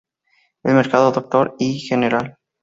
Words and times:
El 0.63 0.73
mercado 0.73 1.11
Dr. 1.11 1.53
y 1.59 1.87
Gral. 1.87 2.35